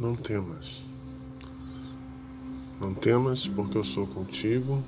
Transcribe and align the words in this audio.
Não 0.00 0.16
temas. 0.16 0.82
Não 2.80 2.94
temas, 2.94 3.46
porque 3.46 3.76
eu 3.76 3.84
sou 3.84 4.06
contigo. 4.06 4.82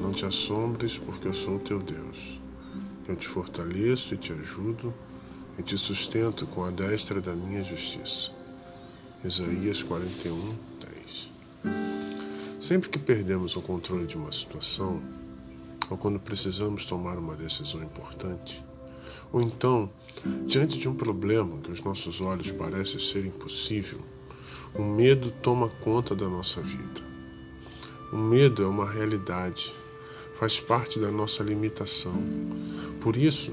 Não 0.00 0.12
te 0.12 0.24
assombres, 0.24 0.96
porque 0.96 1.28
eu 1.28 1.34
sou 1.34 1.58
teu 1.58 1.78
Deus. 1.78 2.40
Eu 3.06 3.16
te 3.16 3.28
fortaleço 3.28 4.14
e 4.14 4.16
te 4.16 4.32
ajudo 4.32 4.94
e 5.58 5.62
te 5.62 5.76
sustento 5.76 6.46
com 6.46 6.64
a 6.64 6.70
destra 6.70 7.20
da 7.20 7.34
minha 7.34 7.62
justiça. 7.62 8.32
Isaías 9.22 9.82
41, 9.82 10.54
10. 10.94 11.30
Sempre 12.58 12.88
que 12.88 12.98
perdemos 12.98 13.56
o 13.56 13.60
controle 13.60 14.06
de 14.06 14.16
uma 14.16 14.32
situação, 14.32 15.02
ou 15.90 15.98
quando 15.98 16.18
precisamos 16.18 16.86
tomar 16.86 17.18
uma 17.18 17.36
decisão 17.36 17.82
importante, 17.82 18.64
ou 19.34 19.42
então, 19.42 19.90
diante 20.46 20.78
de 20.78 20.88
um 20.88 20.94
problema 20.94 21.58
que 21.58 21.68
aos 21.68 21.82
nossos 21.82 22.22
olhos 22.22 22.50
parece 22.50 22.98
ser 22.98 23.26
impossível, 23.26 24.00
o 24.74 24.82
medo 24.82 25.30
toma 25.42 25.68
conta 25.68 26.14
da 26.14 26.28
nossa 26.28 26.60
vida. 26.60 27.00
O 28.12 28.16
medo 28.16 28.62
é 28.62 28.66
uma 28.66 28.88
realidade, 28.88 29.74
faz 30.34 30.60
parte 30.60 30.98
da 30.98 31.10
nossa 31.10 31.42
limitação. 31.42 32.22
Por 33.00 33.16
isso, 33.16 33.52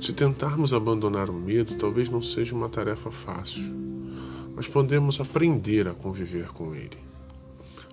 se 0.00 0.12
tentarmos 0.12 0.72
abandonar 0.74 1.30
o 1.30 1.34
medo, 1.34 1.76
talvez 1.76 2.08
não 2.08 2.20
seja 2.20 2.54
uma 2.54 2.68
tarefa 2.68 3.10
fácil, 3.10 3.72
mas 4.54 4.66
podemos 4.66 5.20
aprender 5.20 5.86
a 5.86 5.94
conviver 5.94 6.48
com 6.48 6.74
ele. 6.74 6.98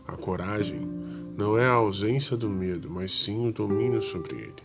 A 0.08 0.18
coragem 0.18 0.82
não 1.38 1.58
é 1.58 1.66
a 1.66 1.74
ausência 1.74 2.36
do 2.36 2.50
medo, 2.50 2.90
mas 2.90 3.12
sim 3.12 3.48
o 3.48 3.52
domínio 3.52 4.02
sobre 4.02 4.36
ele. 4.36 4.64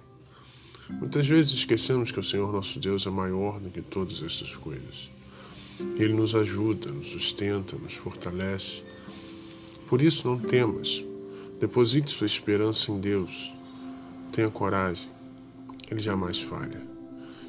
Muitas 0.90 1.26
vezes 1.26 1.52
esquecemos 1.52 2.10
que 2.10 2.18
o 2.18 2.24
Senhor 2.24 2.50
nosso 2.50 2.80
Deus 2.80 3.06
é 3.06 3.10
maior 3.10 3.60
do 3.60 3.70
que 3.70 3.82
todas 3.82 4.22
essas 4.22 4.56
coisas. 4.56 5.10
Ele 5.96 6.12
nos 6.12 6.34
ajuda, 6.34 6.92
nos 6.92 7.08
sustenta, 7.08 7.76
nos 7.76 7.94
fortalece. 7.94 8.82
Por 9.88 10.02
isso, 10.02 10.26
não 10.26 10.38
temas. 10.38 11.04
Deposite 11.60 12.10
sua 12.10 12.26
esperança 12.26 12.90
em 12.90 13.00
Deus. 13.00 13.54
Tenha 14.32 14.50
coragem. 14.50 15.10
Ele 15.90 16.00
jamais 16.00 16.40
falha. 16.40 16.86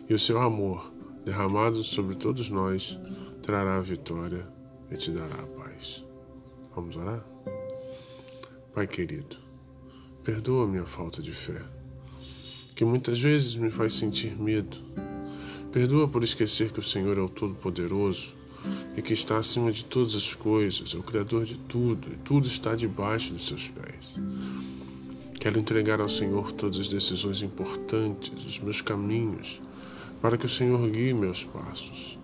E 0.08 0.14
o 0.14 0.20
seu 0.20 0.42
amor, 0.42 0.92
derramado 1.26 1.84
sobre 1.84 2.16
todos 2.16 2.50
nós, 2.50 3.00
trará 3.42 3.78
a 3.78 3.82
vitória 3.82 4.48
e 4.92 4.98
te 4.98 5.12
dará 5.12 5.36
a 5.36 5.48
paz. 5.48 6.04
Vamos 6.76 6.96
orar? 6.96 7.26
Pai 8.74 8.88
querido, 8.88 9.38
perdoa 10.24 10.68
minha 10.68 10.86
falta 10.86 11.22
de 11.22 11.32
fé, 11.32 11.62
que 12.76 12.86
muitas 12.86 13.20
vezes 13.20 13.56
me 13.56 13.70
faz 13.70 13.94
sentir 13.94 14.40
medo 14.40 14.78
Perdoa 15.72 16.08
por 16.08 16.24
esquecer 16.24 16.72
que 16.72 16.80
o 16.80 16.84
Senhor 16.84 17.16
é 17.18 17.22
o 17.22 17.30
Todo-Poderoso 17.30 18.34
e 18.98 19.04
que 19.04 19.14
está 19.14 19.38
acima 19.38 19.72
de 19.72 19.86
todas 19.86 20.16
as 20.16 20.34
coisas, 20.34 20.96
é 20.96 20.98
o 20.98 21.04
Criador 21.04 21.46
de 21.46 21.60
tudo, 21.60 22.08
e 22.12 22.18
tudo 22.18 22.48
está 22.48 22.76
debaixo 22.76 23.34
dos 23.34 23.46
seus 23.46 23.68
pés. 23.68 24.20
Quero 25.40 25.60
entregar 25.60 26.02
ao 26.02 26.10
Senhor 26.10 26.52
todas 26.52 26.80
as 26.80 26.88
decisões 26.88 27.44
importantes, 27.44 28.32
os 28.46 28.60
meus 28.60 28.82
caminhos, 28.82 29.62
para 30.20 30.38
que 30.38 30.48
o 30.48 30.50
Senhor 30.50 30.90
guie 30.90 31.14
meus 31.14 31.44
passos. 31.44 32.18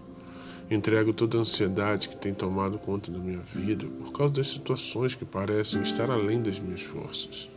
Entrego 0.69 1.13
toda 1.13 1.37
a 1.37 1.41
ansiedade 1.41 2.09
que 2.09 2.17
tem 2.17 2.33
tomado 2.33 2.79
conta 2.79 3.11
da 3.11 3.19
minha 3.19 3.41
vida 3.41 3.85
por 3.85 4.11
causa 4.11 4.33
das 4.33 4.47
situações 4.47 5.13
que 5.13 5.23
parecem 5.23 5.83
estar 5.83 6.09
além 6.09 6.41
das 6.41 6.59
minhas 6.59 6.81
forças, 6.81 7.47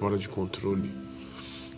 fora 0.00 0.18
de 0.18 0.28
controle. 0.28 0.90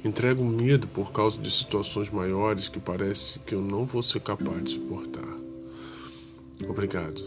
Entrego 0.04 0.44
medo 0.44 0.88
por 0.88 1.12
causa 1.12 1.40
de 1.40 1.48
situações 1.48 2.10
maiores 2.10 2.68
que 2.68 2.80
parece 2.80 3.38
que 3.40 3.54
eu 3.54 3.60
não 3.60 3.86
vou 3.86 4.02
ser 4.02 4.20
capaz 4.20 4.64
de 4.64 4.72
suportar. 4.72 5.36
Obrigado, 6.68 7.22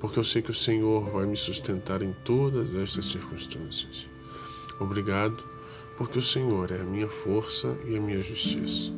porque 0.00 0.18
eu 0.18 0.24
sei 0.24 0.42
que 0.42 0.50
o 0.50 0.54
Senhor 0.54 1.08
vai 1.10 1.26
me 1.26 1.36
sustentar 1.36 2.02
em 2.02 2.12
todas 2.24 2.74
estas 2.74 3.06
circunstâncias. 3.06 4.08
Obrigado, 4.80 5.44
porque 5.96 6.18
o 6.18 6.22
Senhor 6.22 6.72
é 6.72 6.80
a 6.80 6.84
minha 6.84 7.08
força 7.08 7.78
e 7.86 7.96
a 7.96 8.00
minha 8.00 8.20
justiça. 8.20 8.92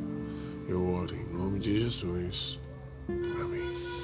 Eu 0.67 0.83
oro 0.87 1.15
em 1.15 1.25
nome 1.37 1.59
de 1.59 1.79
Jesus. 1.79 2.59
Amém. 3.07 4.00